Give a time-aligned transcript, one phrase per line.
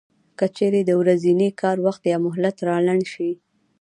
[0.37, 3.31] که چېرې د ورځني کار وخت یا مهلت را لنډ شي